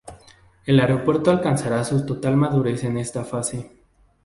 El 0.65 0.79
aeropuerto 0.79 1.29
alcanzará 1.29 1.83
su 1.83 2.07
total 2.07 2.35
madurez 2.35 2.83
en 2.85 2.97
esta 2.97 3.23
fase. 3.23 3.71